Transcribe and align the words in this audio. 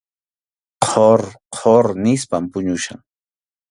Qhur 0.85 1.21
qhur 1.59 1.85
nispam 2.03 2.43
puñuchkan. 2.51 2.99